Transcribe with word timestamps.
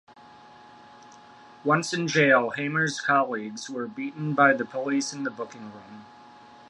Once 1.63 1.93
in 1.93 2.07
jail, 2.07 2.49
Hamer's 2.49 2.99
colleagues 2.99 3.69
were 3.69 3.85
beaten 3.85 4.33
by 4.33 4.51
the 4.51 4.65
police 4.65 5.13
in 5.13 5.25
the 5.25 5.29
booking 5.29 5.71
room. 5.71 6.05